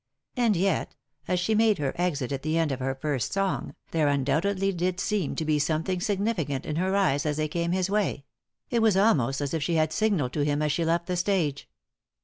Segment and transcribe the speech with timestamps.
[0.35, 0.95] And yet,
[1.27, 4.99] as she made her exit at the end of her first song, there undoubtedly did
[4.99, 8.25] seem to be something significant in her eyes as they came his way;
[8.71, 11.69] it was almost as if she had signalled to him as she left the stage.